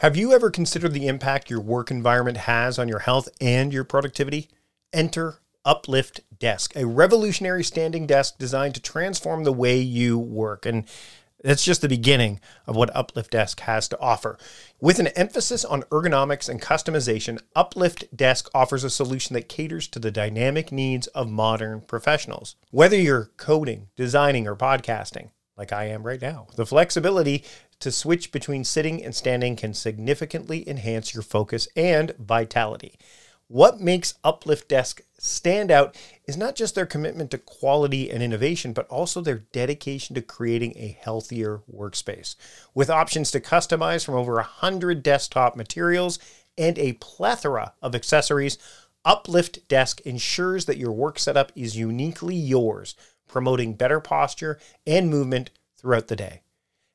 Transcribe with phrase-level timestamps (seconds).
[0.00, 3.84] Have you ever considered the impact your work environment has on your health and your
[3.84, 4.48] productivity?
[4.94, 10.64] Enter Uplift Desk, a revolutionary standing desk designed to transform the way you work.
[10.64, 10.86] And
[11.44, 14.38] that's just the beginning of what Uplift Desk has to offer.
[14.80, 19.98] With an emphasis on ergonomics and customization, Uplift Desk offers a solution that caters to
[19.98, 22.56] the dynamic needs of modern professionals.
[22.70, 27.44] Whether you're coding, designing, or podcasting, like I am right now, the flexibility
[27.80, 32.94] to switch between sitting and standing can significantly enhance your focus and vitality.
[33.46, 38.72] What makes Uplift Desk stand out is not just their commitment to quality and innovation,
[38.72, 42.36] but also their dedication to creating a healthier workspace.
[42.74, 46.18] With options to customize from over 100 desktop materials
[46.56, 48.56] and a plethora of accessories,
[49.04, 52.94] Uplift Desk ensures that your work setup is uniquely yours,
[53.30, 56.42] promoting better posture and movement throughout the day.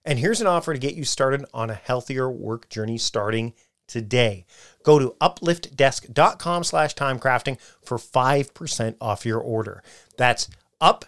[0.04, 3.54] And here's an offer to get you started on a healthier work journey starting
[3.88, 4.46] today.
[4.84, 9.84] Go to upliftdesk.com slash timecrafting for 5% off your order.
[10.18, 11.06] That's up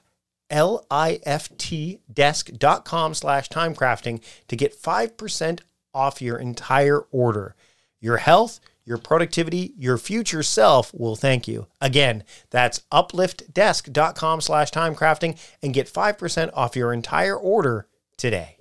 [0.50, 5.60] L-I-F-T desk.com slash timecrafting to get 5%
[5.94, 7.56] off your entire order.
[8.00, 11.68] Your health, your productivity, your future self will thank you.
[11.82, 18.60] Again, that's upliftdesk.com slash timecrafting and get 5% off your entire order today.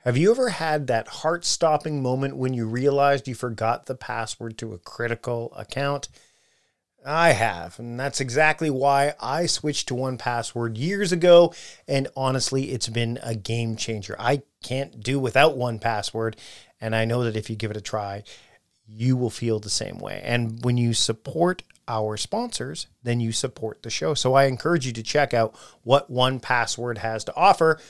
[0.00, 4.58] Have you ever had that heart stopping moment when you realized you forgot the password
[4.58, 6.08] to a critical account?
[7.08, 11.54] I have, and that's exactly why I switched to 1Password years ago.
[11.86, 14.16] And honestly, it's been a game changer.
[14.18, 16.34] I can't do without 1Password,
[16.80, 18.22] and I know that if you give it a try,
[18.86, 20.20] you will feel the same way.
[20.24, 24.14] And when you support our sponsors, then you support the show.
[24.14, 27.80] So I encourage you to check out what 1Password has to offer.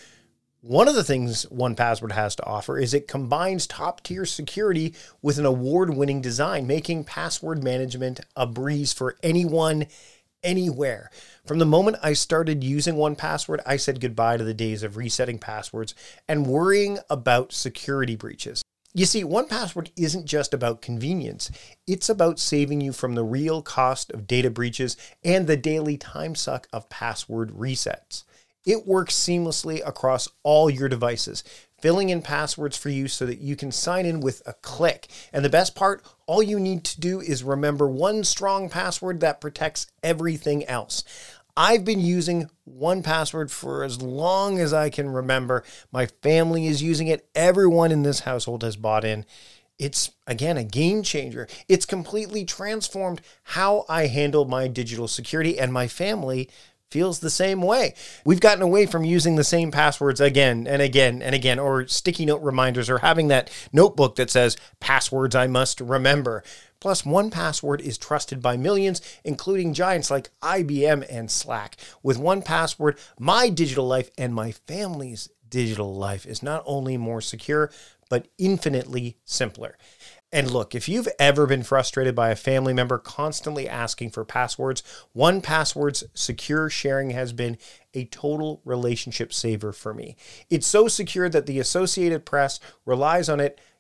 [0.60, 5.38] One of the things 1Password has to offer is it combines top tier security with
[5.38, 9.86] an award winning design, making password management a breeze for anyone,
[10.42, 11.10] anywhere.
[11.46, 15.38] From the moment I started using 1Password, I said goodbye to the days of resetting
[15.38, 15.94] passwords
[16.28, 18.62] and worrying about security breaches.
[18.96, 21.50] You see, 1Password isn't just about convenience,
[21.86, 26.34] it's about saving you from the real cost of data breaches and the daily time
[26.34, 28.24] suck of password resets.
[28.64, 31.44] It works seamlessly across all your devices,
[31.78, 35.08] filling in passwords for you so that you can sign in with a click.
[35.30, 39.42] And the best part, all you need to do is remember one strong password that
[39.42, 41.04] protects everything else.
[41.56, 45.64] I've been using 1Password for as long as I can remember.
[45.90, 47.28] My family is using it.
[47.34, 49.24] Everyone in this household has bought in.
[49.78, 51.48] It's again a game changer.
[51.68, 56.48] It's completely transformed how I handle my digital security, and my family
[56.90, 57.94] feels the same way.
[58.24, 62.26] We've gotten away from using the same passwords again and again and again, or sticky
[62.26, 66.42] note reminders, or having that notebook that says passwords I must remember.
[66.80, 71.76] Plus, 1Password is trusted by millions, including giants like IBM and Slack.
[72.02, 77.70] With 1Password, my digital life and my family's digital life is not only more secure,
[78.08, 79.76] but infinitely simpler.
[80.32, 84.82] And look, if you've ever been frustrated by a family member constantly asking for passwords,
[85.16, 87.58] 1Password's secure sharing has been
[87.94, 90.16] a total relationship saver for me.
[90.50, 93.60] It's so secure that the Associated Press relies on it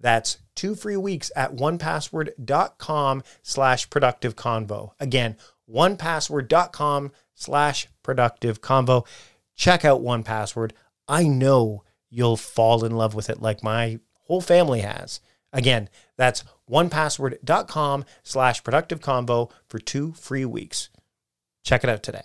[0.00, 4.92] That's two free weeks at onepassword.com slash productive convo.
[5.00, 5.36] Again,
[5.70, 9.06] onepassword.com slash productive convo.
[9.54, 10.72] Check out 1Password.
[11.08, 15.20] I know you'll fall in love with it like my whole family has.
[15.52, 20.90] Again, that's onepassword.com slash productive convo for two free weeks.
[21.64, 22.22] Check it out today.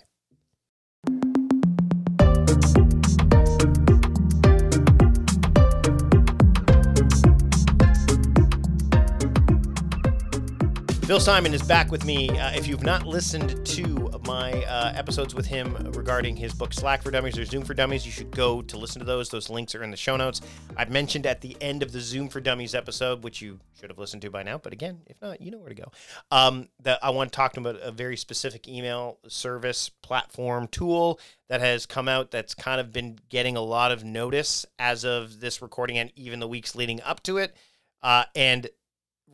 [11.06, 12.30] Phil Simon is back with me.
[12.30, 17.02] Uh, if you've not listened to my uh, episodes with him regarding his book Slack
[17.02, 19.28] for Dummies or Zoom for Dummies, you should go to listen to those.
[19.28, 20.40] Those links are in the show notes.
[20.78, 23.98] I've mentioned at the end of the Zoom for Dummies episode, which you should have
[23.98, 25.92] listened to by now, but again, if not, you know where to go.
[26.30, 30.68] Um, that I want to talk to him about a very specific email service platform
[30.68, 35.04] tool that has come out that's kind of been getting a lot of notice as
[35.04, 37.54] of this recording and even the weeks leading up to it.
[38.02, 38.68] Uh, and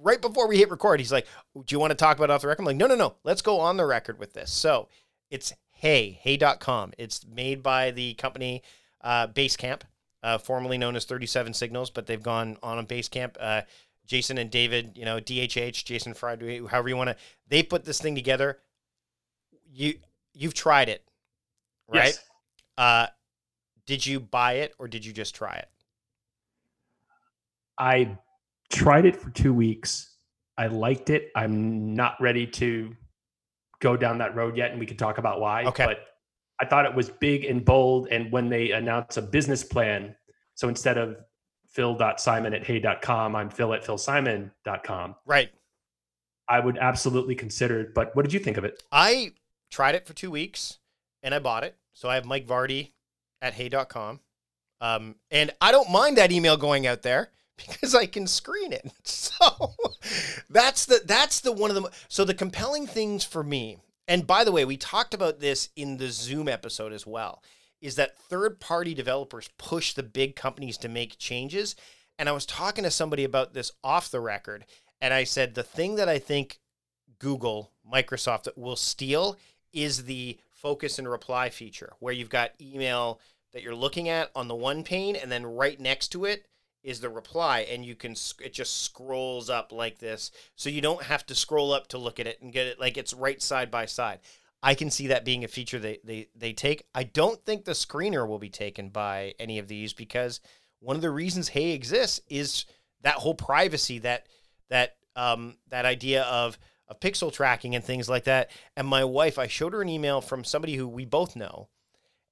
[0.02, 2.49] right before we hit record, he's like, "Do you want to talk about off the
[2.49, 3.14] record?" I'm like, "No, no, no.
[3.25, 4.88] Let's go on the record with this." So
[5.31, 6.93] it's Hey, Hey.com.
[6.99, 8.62] It's made by the company
[9.00, 9.81] uh, Basecamp,
[10.23, 13.37] uh, formerly known as 37 Signals, but they've gone on a Basecamp.
[13.41, 13.62] Uh,
[14.06, 17.17] Jason and David, you know, DHH, Jason Fried, however you want to,
[17.49, 18.58] they put this thing together.
[19.73, 19.94] You
[20.35, 21.02] you've tried it,
[21.88, 22.08] right?
[22.08, 22.20] Yes.
[22.76, 23.06] Uh,
[23.87, 25.69] did you buy it or did you just try it?
[27.79, 28.19] I
[28.70, 30.14] tried it for two weeks.
[30.56, 31.31] I liked it.
[31.34, 32.94] I'm not ready to
[33.81, 35.64] go down that road yet, and we can talk about why.
[35.64, 35.84] Okay.
[35.84, 36.00] But
[36.61, 38.08] I thought it was big and bold.
[38.11, 40.14] And when they announce a business plan,
[40.55, 41.17] so instead of
[41.67, 45.14] phil.simon at hey.com, I'm phil at philsimon.com.
[45.25, 45.50] Right.
[46.49, 47.94] I would absolutely consider it.
[47.94, 48.82] But what did you think of it?
[48.93, 49.32] I
[49.70, 50.78] tried it for two weeks
[51.23, 51.76] and I bought it.
[51.94, 52.90] So I have Mike Vardy
[53.40, 54.20] at hey.com.
[54.81, 57.31] Um, and I don't mind that email going out there
[57.68, 58.90] because I can screen it.
[59.40, 59.74] So
[60.50, 63.78] that's the that's the one of the so the compelling things for me.
[64.06, 67.42] And by the way, we talked about this in the Zoom episode as well.
[67.80, 71.74] Is that third party developers push the big companies to make changes?
[72.18, 74.66] And I was talking to somebody about this off the record,
[75.00, 76.58] and I said the thing that I think
[77.18, 79.38] Google, Microsoft will steal
[79.72, 83.20] is the focus and reply feature, where you've got email
[83.52, 86.46] that you're looking at on the one pane, and then right next to it
[86.82, 91.02] is the reply, and you can it just scrolls up like this, so you don't
[91.02, 93.70] have to scroll up to look at it and get it like it's right side
[93.70, 94.20] by side.
[94.62, 96.86] I can see that being a feature they they they take.
[96.94, 100.40] I don't think the screener will be taken by any of these because
[100.80, 102.64] one of the reasons Hey exists is
[103.02, 104.26] that whole privacy that
[104.68, 108.50] that um that idea of of pixel tracking and things like that.
[108.76, 111.68] And my wife, I showed her an email from somebody who we both know,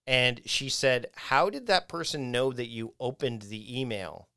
[0.06, 4.28] and she said, "How did that person know that you opened the email?"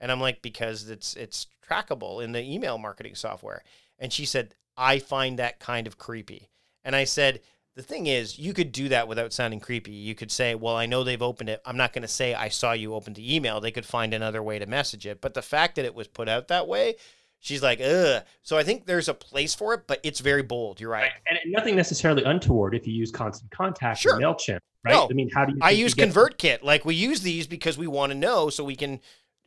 [0.00, 3.62] And I'm like, "Because it's it's trackable in the email marketing software."
[3.98, 6.48] And she said, "I find that kind of creepy."
[6.82, 7.40] And I said,
[7.76, 9.92] "The thing is, you could do that without sounding creepy.
[9.92, 11.60] You could say, "Well, I know they've opened it.
[11.66, 13.60] I'm not going to say I saw you open the email.
[13.60, 16.28] They could find another way to message it." But the fact that it was put
[16.30, 16.94] out that way,
[17.38, 20.80] she's like, "Ugh." So I think there's a place for it, but it's very bold.
[20.80, 21.10] You're right.
[21.28, 24.16] And nothing necessarily untoward if you use constant contact Sure.
[24.16, 24.94] or MailChimp, right?
[24.94, 25.08] No.
[25.10, 26.62] I mean, how do you I use get- ConvertKit.
[26.62, 29.00] Like we use these because we want to know so we can.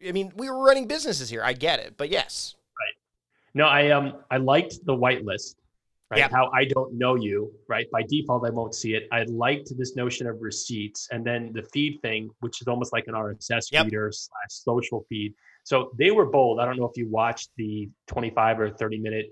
[0.08, 1.44] I mean, we were running businesses here.
[1.44, 2.94] I get it, but yes, Right.
[3.54, 5.56] No, I um I liked the whitelist,
[6.10, 6.20] right?
[6.20, 6.32] Yep.
[6.32, 7.90] How I don't know you, right?
[7.92, 9.08] By default, I won't see it.
[9.12, 13.06] I liked this notion of receipts, and then the feed thing, which is almost like
[13.08, 13.86] an RSS Yep.
[13.86, 15.34] reader slash social feed.
[15.64, 16.60] So they were bold.
[16.60, 19.28] I don't know if you watched the 25 or 30 minute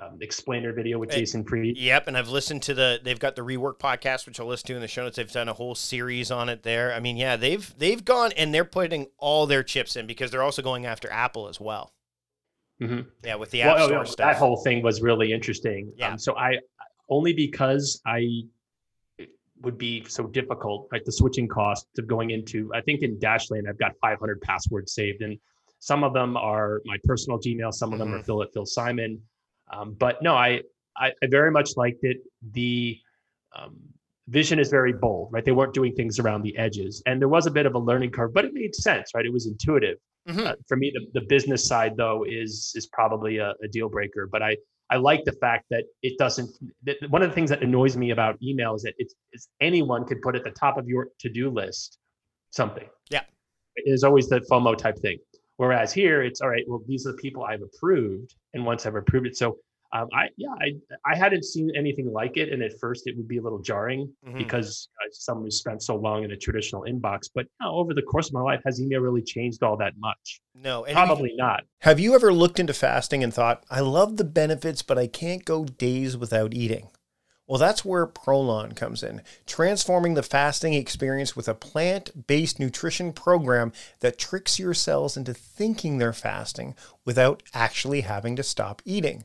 [0.00, 1.76] um, explainer video with Eh, Jason Fried.
[1.76, 2.06] yep.
[2.08, 3.00] And I've listened to the.
[3.02, 5.16] They've got the rework podcast, which I'll listen to in the show notes.
[5.16, 6.92] They've done a whole series on it there.
[6.92, 10.42] I mean, yeah, they've they've gone and they're putting all their chips in because they're
[10.42, 11.92] also going after Apple as well.
[12.80, 13.06] Mhm.
[13.24, 14.16] Yeah, with the Well, App oh, Store no, stuff.
[14.32, 15.92] that whole thing was really interesting.
[15.96, 16.12] Yeah.
[16.12, 16.58] Um, so I
[17.08, 18.42] only because I
[19.62, 21.02] would be so difficult, right?
[21.04, 25.22] The switching cost of going into I think in Dashlane I've got 500 passwords saved,
[25.22, 25.38] and
[25.78, 28.26] some of them are my personal Gmail, some of them are Mhm.
[28.26, 29.22] Phil at Phil Simon.
[29.72, 30.62] Um, but no, I,
[30.96, 32.18] I I very much liked it.
[32.52, 32.98] The
[33.54, 33.76] um,
[34.28, 35.44] vision is very bold, right?
[35.44, 38.10] They weren't doing things around the edges, and there was a bit of a learning
[38.10, 39.24] curve, but it made sense, right?
[39.24, 39.98] It was intuitive.
[40.28, 40.46] Mhm.
[40.46, 44.28] Uh, for me, the, the business side though is is probably a, a deal breaker.
[44.30, 44.56] But I
[44.90, 46.50] I like the fact that it doesn't.
[46.84, 50.04] That one of the things that annoys me about email is that it's, it's anyone
[50.04, 51.98] could put at the top of your to do list
[52.50, 52.88] something.
[53.10, 53.22] Yeah.
[53.84, 55.18] There's always the FOMO type thing.
[55.56, 56.64] Whereas here, it's all right.
[56.68, 59.58] Well, these are the people I've approved, and once I've approved it, so
[59.92, 60.74] um, I yeah I
[61.10, 64.12] I hadn't seen anything like it, and at first it would be a little jarring
[64.26, 64.36] Mhm.
[64.36, 67.30] because uh, someone who spent so long in a traditional inbox.
[67.34, 69.94] But you know, over the course of my life, has email really changed all that
[69.96, 70.40] much?
[70.54, 71.62] no, and have you- Probably not.
[71.82, 75.44] Have you ever looked into fasting and thought, I love the benefits, but I can't
[75.44, 76.88] go days without eating?
[77.46, 83.12] Well, that's where Prolon comes in, transforming the fasting experience with a plant based nutrition
[83.12, 86.74] program that tricks your cells into thinking they're fasting
[87.04, 89.24] without actually having to stop eating.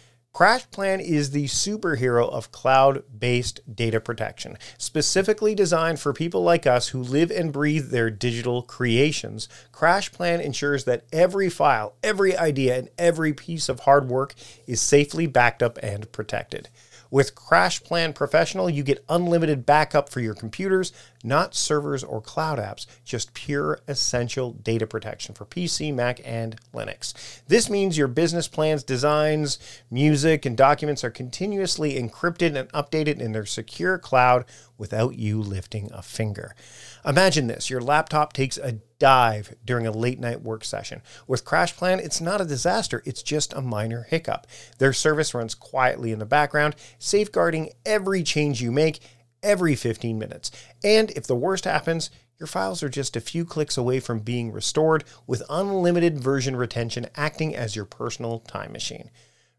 [0.33, 6.89] CrashPlan is the superhero of cloud based data protection, specifically designed for people like us
[6.89, 9.49] who live and breathe their digital creations.
[9.73, 14.33] CrashPlan ensures that every file, every idea, and every piece of hard work
[14.67, 16.69] is safely backed up and protected.
[17.11, 20.93] With CrashPlan Professional, you get unlimited backup for your computers,
[21.25, 27.41] not servers or cloud apps, just pure essential data protection for PC, Mac, and Linux.
[27.47, 29.59] This means your business plans, designs,
[29.91, 34.45] music, and documents are continuously encrypted and updated in their secure cloud
[34.77, 36.55] without you lifting a finger.
[37.05, 41.01] Imagine this your laptop takes a dive during a late night work session.
[41.27, 44.47] With CrashPlan, it's not a disaster, it's just a minor hiccup.
[44.77, 48.99] Their service runs quietly in the background, safeguarding every change you make
[49.41, 50.51] every 15 minutes.
[50.83, 54.51] And if the worst happens, your files are just a few clicks away from being
[54.51, 59.09] restored with unlimited version retention acting as your personal time machine.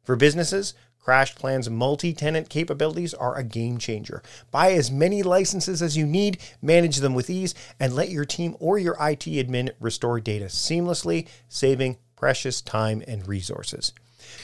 [0.02, 4.22] For businesses, CrashPlan's multi tenant capabilities are a game changer.
[4.50, 8.56] Buy as many licenses as you need, manage them with ease, and let your team
[8.60, 13.92] or your IT admin restore data seamlessly, saving precious time and resources.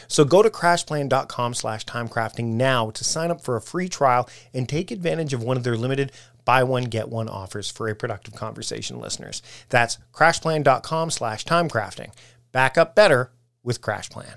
[0.09, 4.69] So go to crashplan.com slash timecrafting now to sign up for a free trial and
[4.69, 6.13] take advantage of one of their limited
[6.49, 9.43] buy one, get one offers for a productive conversation listeners.
[9.69, 12.11] That's crashplan.com slash timecrafting.
[12.53, 14.37] Back up better with CrashPlan.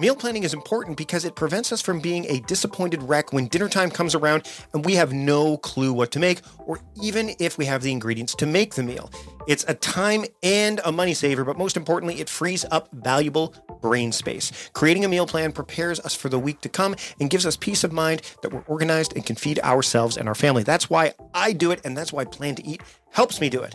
[0.00, 3.68] Meal planning is important because it prevents us from being a disappointed wreck when dinner
[3.68, 7.64] time comes around and we have no clue what to make, or even if we
[7.64, 9.10] have the ingredients to make the meal.
[9.48, 13.52] It's a time and a money saver, but most importantly, it frees up valuable
[13.82, 14.70] brain space.
[14.72, 17.82] Creating a meal plan prepares us for the week to come and gives us peace
[17.82, 20.62] of mind that we're organized and can feed ourselves and our family.
[20.62, 23.74] That's why I do it, and that's why Plan to Eat helps me do it.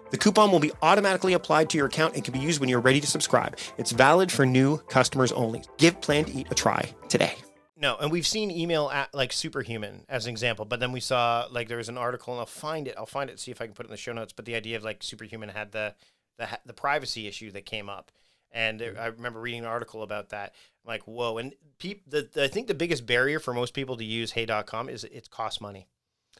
[0.11, 2.81] The coupon will be automatically applied to your account and can be used when you're
[2.81, 3.57] ready to subscribe.
[3.77, 5.63] It's valid for new customers only.
[5.77, 7.35] Give Plan to Eat a try today.
[7.77, 11.47] No, and we've seen email at, like Superhuman as an example, but then we saw
[11.49, 12.93] like there was an article, and I'll find it.
[12.95, 14.33] I'll find it, see if I can put it in the show notes.
[14.33, 15.95] But the idea of like Superhuman had the
[16.37, 18.11] the the privacy issue that came up,
[18.51, 18.99] and mm-hmm.
[18.99, 20.53] I remember reading an article about that.
[20.85, 21.39] I'm like, whoa!
[21.39, 24.87] And peop, the, the I think the biggest barrier for most people to use Hey.com
[24.87, 25.87] is it costs money.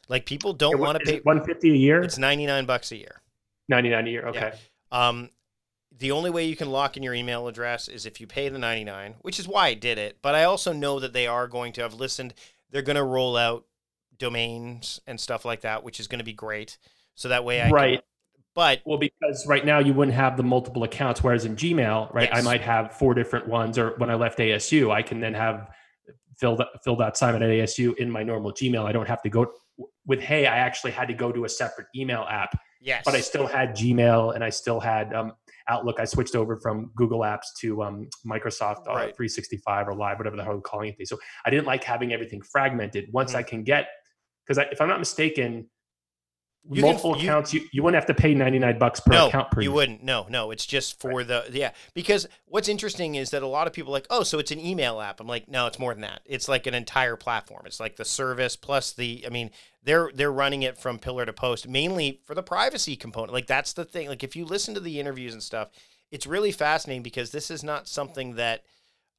[0.08, 2.02] Like people don't want to pay one fifty a year.
[2.02, 3.20] It's ninety nine bucks a year.
[3.72, 4.26] 99 a year.
[4.28, 4.52] Okay.
[4.92, 5.08] Yeah.
[5.08, 5.30] Um,
[5.98, 8.58] the only way you can lock in your email address is if you pay the
[8.58, 10.18] 99, which is why I did it.
[10.22, 12.34] But I also know that they are going to have listened.
[12.70, 13.64] They're going to roll out
[14.18, 16.78] domains and stuff like that, which is going to be great.
[17.14, 17.94] So that way I right.
[17.94, 18.02] Can,
[18.54, 22.28] but well, because right now you wouldn't have the multiple accounts, whereas in Gmail, right,
[22.30, 22.38] yes.
[22.38, 23.78] I might have four different ones.
[23.78, 25.70] Or when I left ASU, I can then have
[26.36, 28.84] filled filled out Simon at ASU in my normal Gmail.
[28.84, 29.52] I don't have to go
[30.06, 30.46] with Hey.
[30.46, 33.02] I actually had to go to a separate email app Yes.
[33.04, 35.32] But I still had Gmail and I still had um,
[35.68, 36.00] Outlook.
[36.00, 39.16] I switched over from Google Apps to um, Microsoft uh, right.
[39.16, 41.08] 365 or Live, whatever the hell I'm calling it.
[41.08, 43.06] So I didn't like having everything fragmented.
[43.12, 43.38] Once mm-hmm.
[43.38, 43.86] I can get,
[44.46, 45.70] because if I'm not mistaken,
[46.70, 49.50] you multiple can, accounts, you, you wouldn't have to pay 99 bucks per no, account
[49.50, 49.74] per you year.
[49.74, 50.02] wouldn't.
[50.02, 50.50] No, no.
[50.50, 51.26] It's just for right.
[51.26, 51.72] the, yeah.
[51.94, 55.00] Because what's interesting is that a lot of people like, oh, so it's an email
[55.00, 55.20] app.
[55.20, 56.20] I'm like, no, it's more than that.
[56.24, 57.62] It's like an entire platform.
[57.66, 59.50] It's like the service plus the, I mean,
[59.84, 63.72] they're they're running it from pillar to post mainly for the privacy component like that's
[63.72, 65.70] the thing like if you listen to the interviews and stuff
[66.12, 68.62] it's really fascinating because this is not something that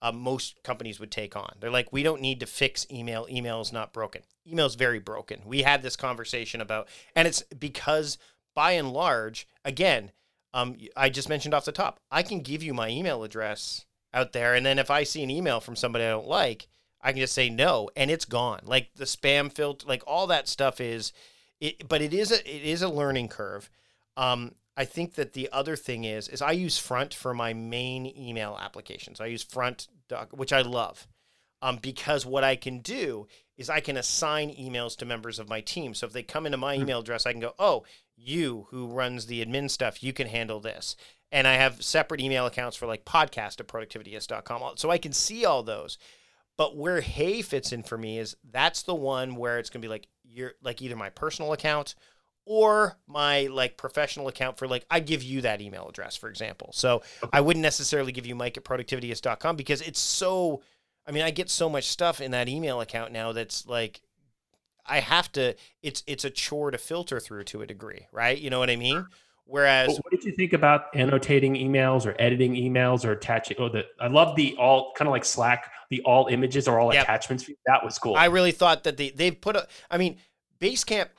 [0.04, 3.62] uh, most companies would take on they're like we don't need to fix email email
[3.62, 8.18] is not broken email is very broken we had this conversation about and it's because
[8.54, 10.12] by and large again
[10.54, 14.34] um, i just mentioned off the top i can give you my email address out
[14.34, 16.68] there and then if i see an email from somebody i don't like
[17.04, 18.62] I can just say no, and it's gone.
[18.64, 21.12] Like the spam filter, like all that stuff is,
[21.60, 21.88] it.
[21.88, 23.70] But it is a it is a learning curve.
[24.16, 28.12] Um, I think that the other thing is is I use Front for my main
[28.18, 29.22] email applications.
[29.22, 29.88] I use Front,
[30.32, 31.08] which I love,
[31.62, 35.62] um, because what I can do is I can assign emails to members of my
[35.62, 35.94] team.
[35.94, 36.82] So if they come into my hmm.
[36.82, 37.84] email address, I can go, oh,
[38.18, 40.96] you who runs the admin stuff, you can handle this.
[41.32, 44.78] And I have separate email accounts for like podcast at productivityist.com.
[44.78, 45.98] So I can see all those.
[46.58, 49.88] But where Hey fits in for me is that's the one where it's gonna be
[49.88, 51.96] like you're like either my personal account
[52.46, 56.72] or my like professional account for like I give you that email address, for example.
[56.74, 57.30] So okay.
[57.32, 60.62] I wouldn't necessarily give you Mike at productivityist.com because it's so
[61.06, 64.02] I mean, I get so much stuff in that email account now that's like
[64.86, 68.38] I have to it's it's a chore to filter through to a degree, right?
[68.38, 69.06] You know what I mean?
[69.46, 73.58] Whereas, what did you think about annotating emails or editing emails or attaching?
[73.60, 76.94] Oh, the I love the all kind of like Slack, the all images or all
[76.94, 77.04] yep.
[77.04, 77.50] attachments.
[77.66, 78.16] That was cool.
[78.16, 79.68] I really thought that they they've put a.
[79.92, 80.18] I mean,
[80.62, 81.10] Basecamp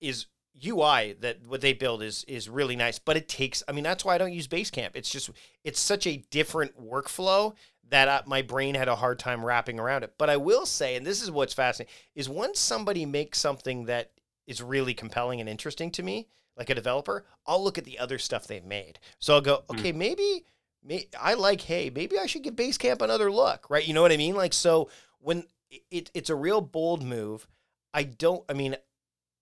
[0.00, 0.26] is
[0.64, 3.62] UI that what they build is is really nice, but it takes.
[3.68, 4.90] I mean, that's why I don't use Basecamp.
[4.94, 5.30] It's just
[5.64, 7.54] it's such a different workflow
[7.90, 10.14] that I, my brain had a hard time wrapping around it.
[10.18, 14.12] But I will say, and this is what's fascinating, is once somebody makes something that
[14.46, 18.18] is really compelling and interesting to me like a developer, I'll look at the other
[18.18, 18.98] stuff they've made.
[19.18, 19.78] So I'll go, hmm.
[19.78, 19.96] okay, mm.
[19.96, 20.44] maybe,
[20.82, 23.86] may, I like, hey, maybe I should give Basecamp another look, right?
[23.86, 24.36] You know what I mean?
[24.36, 24.88] Like, so
[25.18, 25.44] when
[25.90, 27.46] it, it's a real bold move,
[27.92, 28.76] I don't, I mean,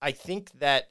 [0.00, 0.90] I think that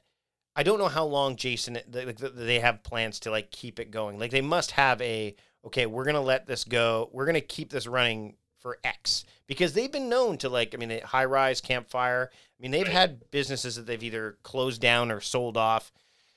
[0.54, 4.18] I don't know how long Jason like they have plans to like keep it going.
[4.18, 5.34] Like they must have a
[5.64, 7.08] okay, we're gonna let this go.
[7.12, 10.90] We're gonna keep this running for X because they've been known to like I mean
[11.00, 12.30] Highrise Campfire.
[12.32, 15.92] I mean they've had businesses that they've either closed down or sold off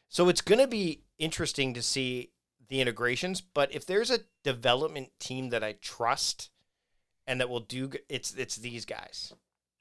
[0.10, 2.32] so it's going to be interesting to see
[2.70, 3.42] the integrations.
[3.42, 6.50] But if there's a development team that I trust
[7.28, 9.34] and that will do, it's it's these guys.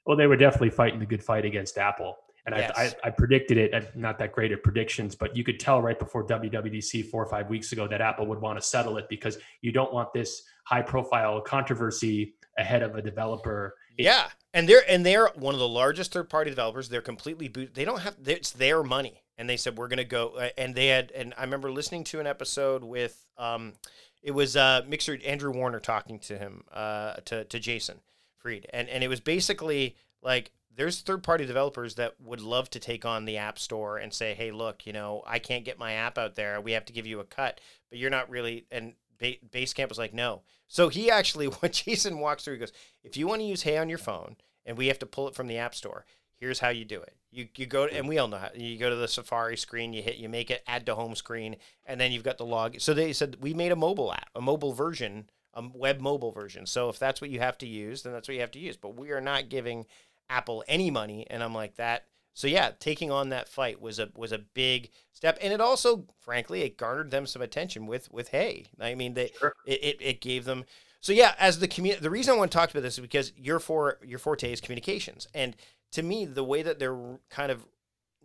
[0.05, 2.17] Well, they were definitely fighting the good fight against Apple.
[2.45, 2.71] And yes.
[2.75, 3.73] I, I, I, predicted it.
[3.73, 7.27] I'm not that great at predictions, but you could tell right before WWDC four or
[7.27, 10.43] five weeks ago that Apple would want to settle it because you don't want this
[10.63, 13.75] high profile controversy ahead of a developer.
[13.97, 16.87] Yeah, and they're and they're one of the largest third party developers.
[16.87, 17.73] They're completely boot.
[17.73, 18.15] They don't have.
[18.25, 21.33] It's their money and they said we're going to go uh, and they had and
[21.37, 23.73] i remember listening to an episode with um
[24.21, 27.99] it was uh Mixergy andrew warner talking to him uh to, to jason
[28.37, 32.79] Fried, and and it was basically like there's third party developers that would love to
[32.79, 35.93] take on the app store and say, hey, look, you know, I can't get my
[35.93, 36.59] app out there.
[36.59, 38.65] We have to give you a cut, but you're not really.
[38.71, 40.41] And ba- Basecamp was like, no.
[40.67, 43.77] So he actually, when Jason walks through, he goes, if you want to use Hey
[43.77, 44.35] on your phone
[44.65, 47.15] and we have to pull it from the app store, here's how you do it.
[47.31, 50.01] You, you go and we all know how you go to the Safari screen, you
[50.01, 52.79] hit, you make it add to home screen, and then you've got the log.
[52.79, 56.65] So they said we made a mobile app, a mobile version, a web mobile version.
[56.65, 58.77] So if that's what you have to use, then that's what you have to use.
[58.77, 59.85] But we are not giving
[60.29, 61.25] Apple any money.
[61.29, 62.05] And I'm like that.
[62.33, 66.05] So yeah, taking on that fight was a was a big step, and it also,
[66.19, 68.65] frankly, it garnered them some attention with with Hey.
[68.79, 69.53] I mean, they sure.
[69.65, 70.65] it, it, it gave them.
[70.99, 73.31] So yeah, as the community, the reason I want to talk about this is because
[73.37, 75.55] your for your forte is communications, and
[75.93, 77.65] to me, the way that they're kind of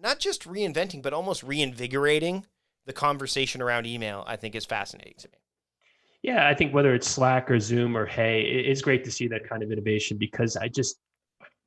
[0.02, 2.46] not just reinventing, but almost reinvigorating
[2.86, 5.38] the conversation around email, I think is fascinating to me.
[6.22, 9.48] Yeah, I think whether it's Slack or Zoom or Hey, it's great to see that
[9.48, 10.98] kind of innovation because I just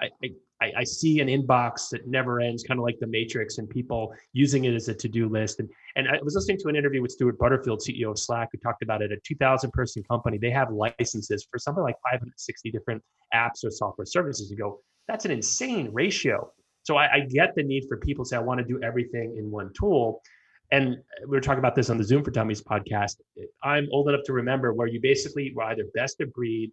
[0.03, 0.29] I,
[0.61, 4.13] I, I see an inbox that never ends, kind of like the Matrix, and people
[4.33, 5.59] using it as a to-do list.
[5.59, 8.57] And and I was listening to an interview with Stuart Butterfield, CEO of Slack, who
[8.59, 9.11] talked about it.
[9.11, 13.01] A 2,000 person company, they have licenses for something like 560 different
[13.33, 14.49] apps or software services.
[14.49, 16.51] You go, that's an insane ratio.
[16.83, 19.35] So I, I get the need for people to say, I want to do everything
[19.37, 20.21] in one tool.
[20.71, 23.17] And we were talking about this on the Zoom for Dummies podcast.
[23.63, 26.71] I'm old enough to remember where you basically were either best of breed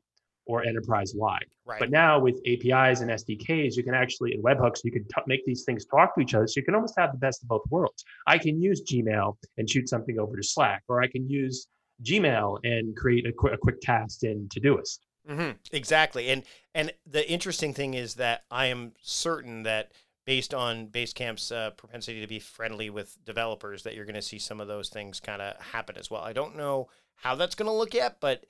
[0.50, 1.46] or enterprise wide.
[1.64, 1.78] Right.
[1.78, 5.44] But now with APIs and SDKs, you can actually, in webhooks, you can t- make
[5.46, 6.46] these things talk to each other.
[6.48, 8.04] So you can almost have the best of both worlds.
[8.26, 11.68] I can use Gmail and shoot something over to Slack, or I can use
[12.02, 14.98] Gmail and create a, qu- a quick task in Todoist.
[15.28, 15.50] Mm-hmm.
[15.72, 16.30] Exactly.
[16.30, 16.42] And
[16.74, 19.92] and the interesting thing is that I am certain that
[20.24, 24.38] based on Basecamp's uh, propensity to be friendly with developers, that you're going to see
[24.38, 26.22] some of those things kind of happen as well.
[26.22, 28.44] I don't know how that's going to look yet, but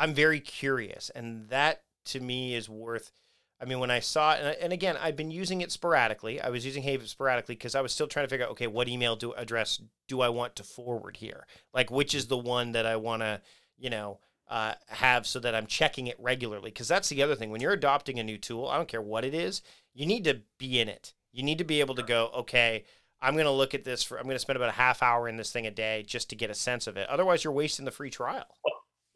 [0.00, 3.12] I'm very curious, and that to me is worth.
[3.60, 6.40] I mean, when I saw it, and, again, I've been using it sporadically.
[6.40, 8.88] I was using Hey sporadically because I was still trying to figure out, okay, what
[8.88, 11.46] email do address do I want to forward here?
[11.74, 13.42] Like, which is the one that I want to,
[13.76, 16.70] you know, uh, have so that I'm checking it regularly.
[16.70, 17.50] Because that's the other thing.
[17.50, 19.60] When you're adopting a new tool, I don't care what it is,
[19.92, 21.12] you need to be in it.
[21.30, 22.84] You need to be able to go, okay,
[23.20, 25.28] I'm going to look at this for, I'm going to spend about a half hour
[25.28, 27.10] in this thing a day just to get a sense of it.
[27.10, 28.46] Otherwise, you're wasting the free trial.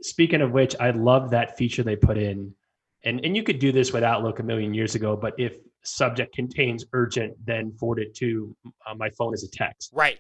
[0.02, 2.54] Speaking of which, I love that feature they put in.
[3.04, 6.34] And, and you could do this with Outlook a million years ago, but if subject
[6.34, 9.90] contains urgent, then forward it to uh, my phone as a text.
[9.92, 10.18] Right.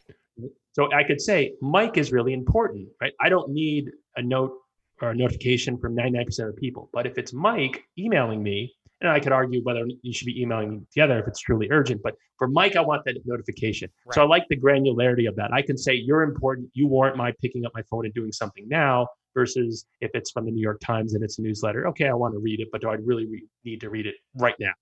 [0.72, 3.12] So I could say Mike is really important, right?
[3.20, 4.52] I don't need a note
[5.00, 6.90] or a notification from 99% of people.
[6.92, 10.70] But if it's Mike emailing me, and I could argue whether you should be emailing
[10.70, 12.02] me together if it's truly urgent.
[12.02, 13.90] But for Mike, I want that notification.
[14.06, 14.14] Right.
[14.14, 15.52] So I like the granularity of that.
[15.52, 16.70] I can say you're important.
[16.74, 20.46] You warrant my picking up my phone and doing something now versus if it's from
[20.46, 21.86] the New York Times and it's a newsletter.
[21.88, 24.14] Okay, I want to read it, but do I really re- need to read it
[24.36, 24.72] right now?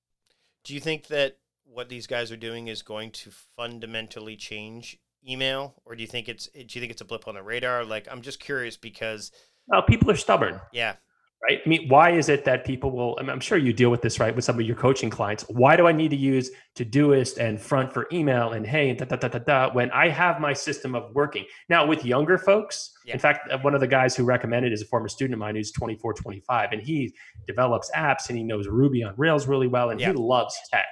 [0.64, 5.74] Do you think that what these guys are doing is going to fundamentally change email,
[5.84, 7.84] or do you think it's do you think it's a blip on the radar?
[7.84, 9.32] Like, I'm just curious because.
[9.66, 10.60] Well, people are stubborn.
[10.72, 10.96] Yeah,
[11.42, 11.60] right?
[11.64, 13.18] I mean, why is it that people will?
[13.20, 15.44] I am sure you deal with this, right, with some of your coaching clients.
[15.48, 19.04] Why do I need to use Todoist and Front for email and Hey and da
[19.04, 22.92] da da da da when I have my system of working now with younger folks?
[23.04, 23.14] Yeah.
[23.14, 25.56] In fact, uh, one of the guys who recommended is a former student of mine
[25.56, 27.12] who's 24, 25, and he
[27.46, 30.08] develops apps and he knows Ruby on Rails really well, and yeah.
[30.08, 30.86] he loves tech.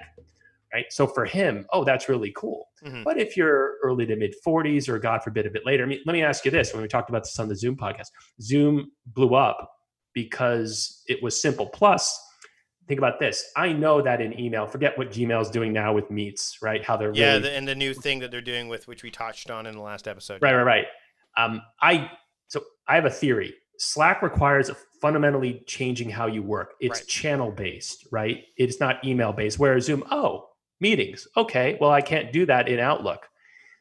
[0.72, 0.86] Right.
[0.90, 2.68] So for him, oh, that's really cool.
[2.84, 3.02] Mm-hmm.
[3.02, 5.98] But if you're early to mid 40s or God forbid a bit later, I mean,
[6.06, 8.10] let me ask you this when we talked about this on the Zoom podcast,
[8.40, 9.68] Zoom blew up
[10.14, 11.66] because it was simple.
[11.66, 12.18] Plus,
[12.88, 13.44] think about this.
[13.56, 16.84] I know that in email, forget what Gmail is doing now with meets, right?
[16.84, 19.10] How they're yeah, really, the, and the new thing that they're doing with which we
[19.10, 20.42] touched on in the last episode.
[20.42, 20.86] Right, right, right.
[21.36, 22.10] Um, I
[22.48, 23.54] so I have a theory.
[23.78, 24.70] Slack requires
[25.00, 26.74] fundamentally changing how you work.
[26.80, 27.08] It's right.
[27.08, 28.44] channel based, right?
[28.56, 29.58] It's not email based.
[29.58, 30.48] Whereas Zoom, oh,
[30.80, 31.26] meetings.
[31.36, 33.26] Okay, well, I can't do that in Outlook.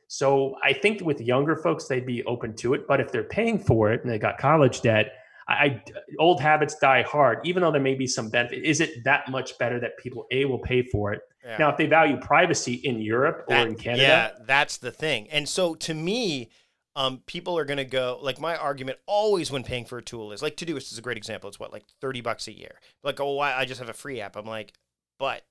[0.07, 2.87] So I think with younger folks, they'd be open to it.
[2.87, 5.11] But if they're paying for it and they got college debt,
[5.49, 5.83] I,
[6.19, 8.63] old habits die hard, even though there may be some benefit.
[8.63, 11.21] Is it that much better that people a will pay for it?
[11.43, 11.57] Yeah.
[11.57, 15.27] Now, if they value privacy in Europe that, or in Canada, yeah, that's the thing.
[15.29, 16.49] And so, to me,
[16.95, 20.31] um, people are going to go like my argument always when paying for a tool
[20.31, 21.47] is like to Todoist is a great example.
[21.47, 22.79] It's what like thirty bucks a year.
[23.03, 24.35] Like, oh, why I just have a free app.
[24.35, 24.73] I'm like,
[25.17, 25.43] but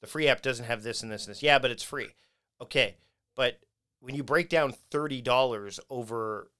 [0.00, 1.42] the free app doesn't have this and this and this.
[1.42, 2.08] Yeah, but it's free.
[2.60, 2.96] Okay,
[3.36, 3.60] but
[4.00, 6.50] when you break down thirty dollars over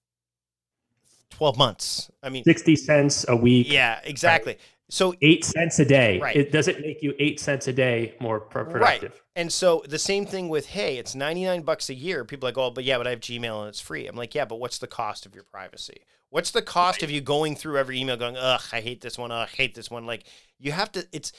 [1.31, 2.11] 12 months.
[2.23, 3.71] I mean, 60 cents a week.
[3.71, 4.53] Yeah, exactly.
[4.53, 4.61] Right.
[4.89, 6.21] So eight cents a day.
[6.21, 6.37] Right.
[6.37, 9.13] It doesn't make you eight cents a day more productive.
[9.13, 9.21] Right.
[9.35, 12.25] And so the same thing with Hey, it's 99 bucks a year.
[12.25, 14.07] People are like, oh, but yeah, but I have Gmail and it's free.
[14.07, 16.03] I'm like, yeah, but what's the cost of your privacy?
[16.31, 17.05] What's the cost right.
[17.05, 19.33] of you going through every email going, ugh, I hate this one.
[19.33, 20.07] Ugh, I hate this one.
[20.07, 20.25] Like
[20.59, 21.33] you have to, it's,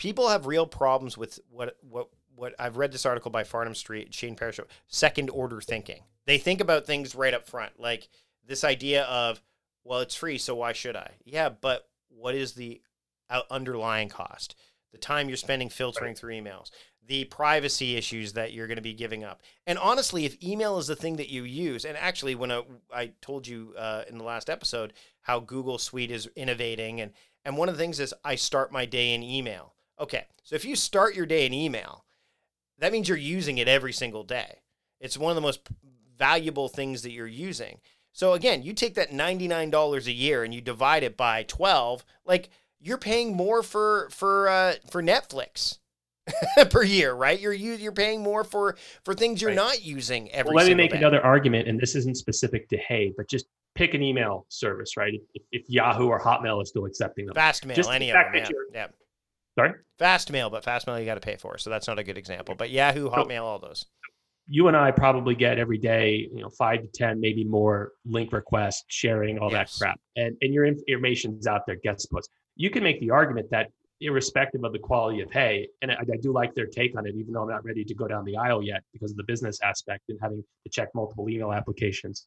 [0.00, 4.14] people have real problems with what what what I've read this article by Farnam Street,
[4.14, 6.00] Shane Parrish, second order thinking.
[6.26, 8.08] They think about things right up front, like
[8.46, 9.40] this idea of,
[9.84, 11.12] well, it's free, so why should I?
[11.24, 12.80] Yeah, but what is the
[13.50, 14.56] underlying cost?
[14.92, 16.70] The time you're spending filtering through emails,
[17.06, 19.40] the privacy issues that you're going to be giving up.
[19.66, 23.12] And honestly, if email is the thing that you use, and actually, when I, I
[23.20, 27.12] told you uh, in the last episode how Google Suite is innovating, and
[27.44, 29.74] and one of the things is I start my day in email.
[29.98, 32.04] Okay, so if you start your day in email,
[32.78, 34.60] that means you're using it every single day.
[35.00, 35.68] It's one of the most
[36.18, 37.80] valuable things that you're using.
[38.12, 42.50] So again, you take that $99 a year and you divide it by 12, like
[42.80, 45.78] you're paying more for for uh, for Netflix
[46.70, 47.38] per year, right?
[47.38, 49.56] You're you're paying more for for things you're right.
[49.56, 50.54] not using every.
[50.54, 50.98] Well, let me make day.
[50.98, 55.12] another argument, and this isn't specific to Hey, but just pick an email service, right?
[55.34, 58.48] If, if Yahoo or Hotmail is still accepting them, Fastmail, just any of them, yeah.
[58.72, 58.86] yeah.
[59.58, 59.72] Sorry?
[60.00, 62.54] Fastmail, but Fastmail you got to pay for, so that's not a good example.
[62.54, 63.86] But Yahoo, Hotmail, all those.
[64.52, 68.32] You and I probably get every day, you know, five to ten, maybe more link
[68.32, 69.78] requests, sharing, all yes.
[69.78, 72.32] that crap, and and your information's out there, gets posts.
[72.56, 76.16] You can make the argument that irrespective of the quality of Hey, and I, I
[76.16, 78.36] do like their take on it, even though I'm not ready to go down the
[78.36, 82.26] aisle yet because of the business aspect and having to check multiple email applications.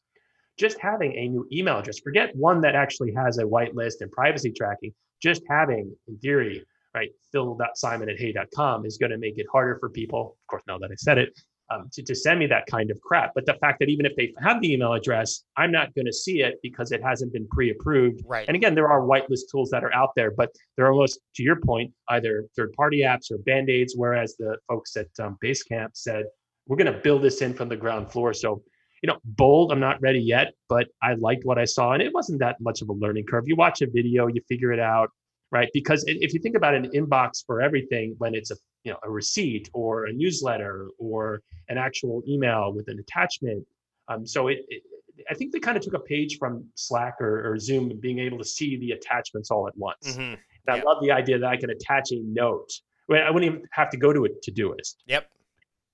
[0.56, 4.52] Just having a new email address, forget one that actually has a whitelist and privacy
[4.52, 7.10] tracking, just having, in theory, right?
[7.32, 10.90] Phil.simon at hey.com is going to make it harder for people, of course, now that
[10.92, 11.36] I said it,
[11.70, 13.32] um, to, to send me that kind of crap.
[13.34, 16.12] But the fact that even if they have the email address, I'm not going to
[16.12, 18.22] see it because it hasn't been pre-approved.
[18.26, 18.46] Right.
[18.46, 21.56] And again, there are whitelist tools that are out there, but they're almost, to your
[21.56, 23.94] point, either third-party apps or band-aids.
[23.96, 26.24] Whereas the folks at um, Basecamp said,
[26.66, 28.32] we're going to build this in from the ground floor.
[28.32, 28.62] So,
[29.02, 29.70] you know, bold.
[29.70, 32.80] I'm not ready yet, but I liked what I saw, and it wasn't that much
[32.80, 33.44] of a learning curve.
[33.46, 35.10] You watch a video, you figure it out
[35.54, 35.70] right?
[35.72, 39.10] Because if you think about an inbox for everything, when it's a you know a
[39.10, 43.64] receipt or a newsletter or an actual email with an attachment,
[44.08, 44.82] um, so it, it,
[45.30, 48.36] I think they kind of took a page from Slack or, or Zoom, being able
[48.38, 50.16] to see the attachments all at once.
[50.16, 50.34] Mm-hmm.
[50.68, 52.70] I love the idea that I can attach a note.
[53.10, 54.96] I wouldn't even have to go to a Todoist.
[55.06, 55.30] Yep.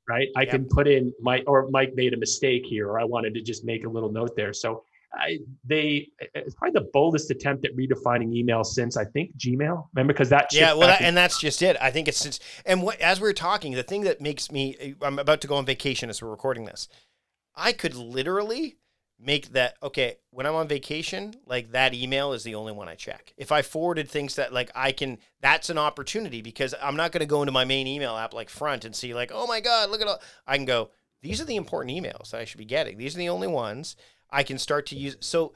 [0.08, 0.28] Right.
[0.36, 0.50] I yep.
[0.50, 3.64] can put in my or Mike made a mistake here, or I wanted to just
[3.64, 4.52] make a little note there.
[4.52, 9.86] So I, they it's probably the boldest attempt at redefining email since I think Gmail.
[9.94, 11.76] Remember, because that yeah, well, that, and that's just it.
[11.80, 14.96] I think it's since and what as we are talking, the thing that makes me
[15.00, 16.88] uh, I'm about to go on vacation as we're recording this.
[17.56, 18.76] I could literally
[19.18, 21.34] make that okay when I'm on vacation.
[21.44, 23.34] Like that email is the only one I check.
[23.36, 27.20] If I forwarded things that like I can, that's an opportunity because I'm not going
[27.20, 29.90] to go into my main email app like Front and see like oh my god,
[29.90, 30.20] look at all.
[30.46, 30.90] I can go.
[31.22, 32.96] These are the important emails that I should be getting.
[32.96, 33.96] These are the only ones.
[34.32, 35.16] I can start to use.
[35.20, 35.52] So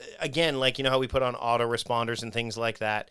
[0.00, 3.10] uh, again, like you know how we put on autoresponders and things like that,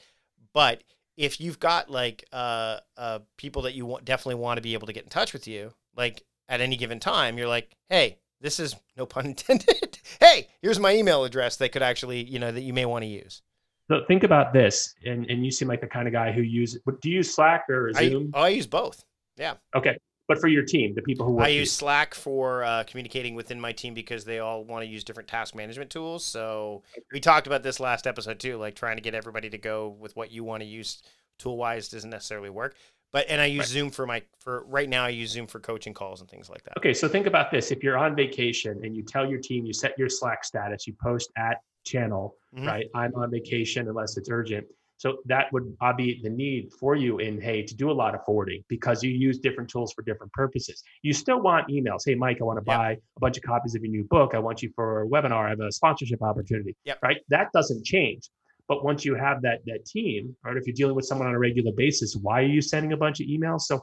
[0.53, 0.83] but
[1.17, 4.87] if you've got like uh, uh, people that you want, definitely want to be able
[4.87, 8.59] to get in touch with you, like at any given time, you're like, hey, this
[8.59, 9.99] is no pun intended.
[10.19, 13.07] hey, here's my email address that could actually, you know, that you may want to
[13.07, 13.41] use.
[13.89, 16.77] So think about this, and and you seem like the kind of guy who use.
[17.01, 18.31] Do you use Slack or Zoom?
[18.33, 19.03] I, oh, I use both.
[19.37, 19.55] Yeah.
[19.75, 19.97] Okay
[20.31, 21.45] but for your team, the people who work.
[21.45, 25.03] I use Slack for uh, communicating within my team because they all want to use
[25.03, 26.23] different task management tools.
[26.23, 29.89] So we talked about this last episode too, like trying to get everybody to go
[29.89, 31.03] with what you want to use
[31.37, 32.75] tool wise doesn't necessarily work.
[33.11, 33.67] But and I use right.
[33.67, 35.03] Zoom for my for right now.
[35.03, 36.77] I use Zoom for coaching calls and things like that.
[36.77, 39.73] Okay, so think about this: if you're on vacation and you tell your team, you
[39.73, 42.65] set your Slack status, you post at channel, mm-hmm.
[42.65, 42.85] right?
[42.95, 44.65] I'm on vacation unless it's urgent
[45.01, 48.23] so that would obviate the need for you in Hey to do a lot of
[48.23, 50.83] forwarding because you use different tools for different purposes.
[51.01, 52.01] You still want emails.
[52.05, 54.35] Hey, Mike, I want to buy a bunch of copies of your new book.
[54.35, 55.47] I want you for a webinar.
[55.47, 56.75] I have a sponsorship opportunity.
[56.85, 56.99] Yep.
[57.01, 57.17] Right.
[57.29, 58.29] That doesn't change.
[58.67, 60.55] But once you have that that team, right?
[60.55, 63.21] If you're dealing with someone on a regular basis, why are you sending a bunch
[63.21, 63.61] of emails?
[63.61, 63.81] So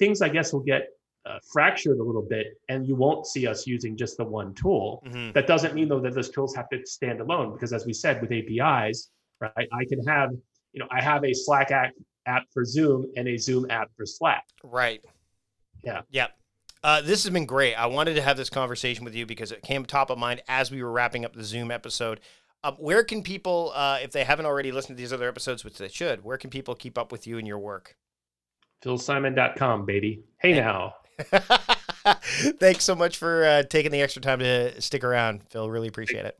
[0.00, 0.88] things I guess will get
[1.26, 5.00] uh, fractured a little bit and you won't see us using just the one tool.
[5.06, 5.30] Mm-hmm.
[5.34, 8.20] That doesn't mean though that those tools have to stand alone because as we said
[8.20, 9.68] with APIs, right?
[9.72, 10.30] I can have,
[10.72, 11.92] you know, I have a Slack app,
[12.26, 14.44] app for Zoom and a Zoom app for Slack.
[14.62, 15.04] Right.
[15.82, 16.02] Yeah.
[16.10, 16.28] Yeah.
[16.82, 17.74] Uh, this has been great.
[17.74, 20.70] I wanted to have this conversation with you because it came top of mind as
[20.70, 22.20] we were wrapping up the Zoom episode.
[22.64, 25.78] Um, where can people, uh, if they haven't already listened to these other episodes, which
[25.78, 27.96] they should, where can people keep up with you and your work?
[28.84, 30.22] PhilSimon.com, baby.
[30.40, 30.94] Hey now.
[32.60, 35.68] Thanks so much for uh, taking the extra time to stick around, Phil.
[35.68, 36.36] Really appreciate it.